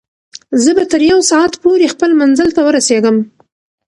زه 0.63 0.71
به 0.77 0.83
تر 0.91 1.01
یو 1.11 1.19
ساعت 1.31 1.53
پورې 1.63 1.85
خپل 1.93 2.11
منزل 2.21 2.49
ته 2.55 2.61
ورسېږم. 2.63 3.17